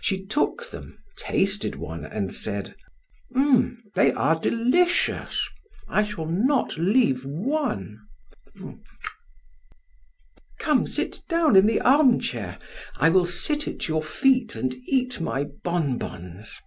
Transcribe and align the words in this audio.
She 0.00 0.26
took 0.26 0.70
them, 0.72 0.98
tasted 1.16 1.76
one, 1.76 2.04
and 2.04 2.34
said: 2.34 2.74
"They 3.94 4.10
are 4.10 4.34
delicious. 4.36 5.40
I 5.88 6.02
shall 6.02 6.26
not 6.26 6.76
leave 6.76 7.24
one. 7.24 8.00
Come, 10.58 10.88
sit 10.88 11.20
down 11.28 11.54
in 11.54 11.66
the 11.68 11.80
armchair, 11.80 12.58
I 12.96 13.10
will 13.10 13.24
sit 13.24 13.68
at 13.68 13.86
your 13.86 14.02
feet 14.02 14.56
and 14.56 14.74
eat 14.88 15.20
my 15.20 15.44
bonbons." 15.44 16.58